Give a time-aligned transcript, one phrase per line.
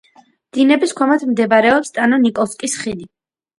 [0.57, 3.11] დინების ქვემოთ მდებარეობს სტარო-ნიკოლსკის ხიდი.